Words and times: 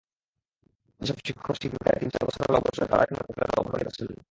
যেসব 1.01 1.17
শিক্ষক-শিক্ষিকা 1.25 1.91
তিন-চার 1.99 2.23
বছর 2.27 2.41
হলো 2.47 2.57
অবসরে, 2.57 2.87
তাঁরা 2.87 3.03
এখনো 3.03 3.19
তাঁদের 3.29 3.63
ভাতাদি 3.65 3.85
পাচ্ছেন 3.85 4.05
না। 4.07 4.15